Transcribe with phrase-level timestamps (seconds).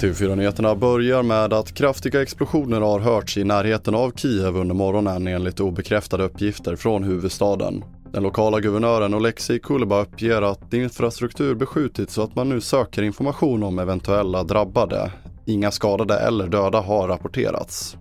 [0.00, 5.60] TV4-nyheterna börjar med att kraftiga explosioner har hörts i närheten av Kiev under morgonen enligt
[5.60, 7.84] obekräftade uppgifter från huvudstaden.
[8.12, 13.62] Den lokala guvernören Oleksiy Kuleba uppger att infrastruktur beskjutits och att man nu söker information
[13.62, 15.12] om eventuella drabbade.
[15.46, 17.96] Inga skadade eller döda har rapporterats.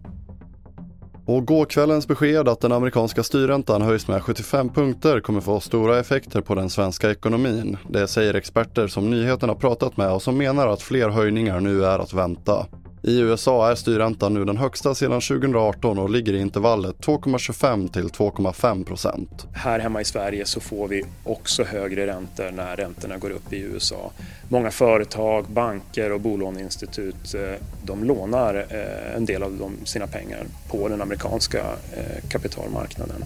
[1.29, 6.41] Och gårkvällens besked att den amerikanska styrräntan höjs med 75 punkter kommer få stora effekter
[6.41, 7.77] på den svenska ekonomin.
[7.89, 11.99] Det säger experter som nyheterna pratat med och som menar att fler höjningar nu är
[11.99, 12.65] att vänta.
[13.01, 18.07] I USA är styrräntan nu den högsta sedan 2018 och ligger i intervallet 2,25 till
[18.07, 19.47] 2,5 procent.
[19.53, 23.59] Här hemma i Sverige så får vi också högre räntor när räntorna går upp i
[23.59, 24.11] USA.
[24.49, 27.41] Många företag, banker och bolåneinstitut eh,
[27.83, 31.59] de lånar eh, en del av sina pengar på den amerikanska
[31.93, 33.23] eh, kapitalmarknaden.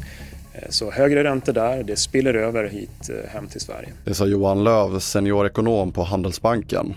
[0.70, 3.90] Så högre räntor där, det spiller över hit hem till Sverige.
[4.06, 6.96] Det sa Johan Löv, seniorekonom på Handelsbanken.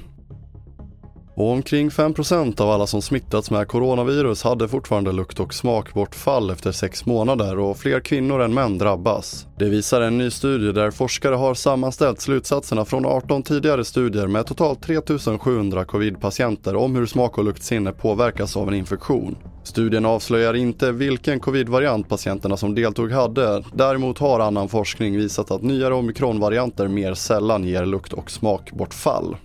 [1.37, 6.73] Och omkring 5% av alla som smittats med coronavirus hade fortfarande lukt och smakbortfall efter
[6.73, 9.47] sex månader och fler kvinnor än män drabbas.
[9.59, 14.47] Det visar en ny studie där forskare har sammanställt slutsatserna från 18 tidigare studier med
[14.47, 19.37] totalt 3700 covid-patienter om hur smak och luktsinne påverkas av en infektion.
[19.65, 23.65] Studien avslöjar inte vilken covid-variant patienterna som deltog hade.
[23.75, 29.37] Däremot har annan forskning visat att nyare omikronvarianter mer sällan ger lukt och smakbortfall.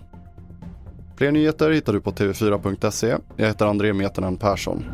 [1.16, 3.16] Fler nyheter hittar du på tv4.se.
[3.36, 4.84] Jag heter André Metenen Persson.